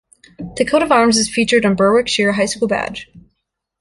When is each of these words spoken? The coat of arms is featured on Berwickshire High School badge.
The 0.57 0.65
coat 0.65 0.81
of 0.81 0.91
arms 0.91 1.17
is 1.19 1.29
featured 1.29 1.63
on 1.63 1.75
Berwickshire 1.75 2.31
High 2.31 2.47
School 2.47 2.67
badge. 2.67 3.07